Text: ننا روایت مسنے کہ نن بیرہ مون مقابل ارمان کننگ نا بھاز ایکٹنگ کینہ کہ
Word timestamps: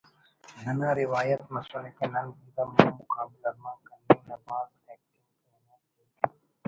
ننا 0.63 0.89
روایت 1.01 1.41
مسنے 1.53 1.89
کہ 1.97 2.05
نن 2.13 2.27
بیرہ 2.35 2.63
مون 2.69 2.89
مقابل 2.99 3.41
ارمان 3.49 3.77
کننگ 3.87 4.21
نا 4.27 4.35
بھاز 4.45 4.69
ایکٹنگ 4.89 5.35
کینہ 5.49 5.75
کہ 5.85 6.35